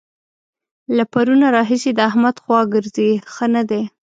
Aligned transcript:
له 0.95 1.03
پرونه 1.13 1.47
راهسې 1.55 1.91
د 1.95 1.99
احمد 2.09 2.35
خوا 2.43 2.61
ګرځي؛ 2.73 3.09
ښه 3.33 3.45
نه 3.55 3.63
دی. 3.69 3.81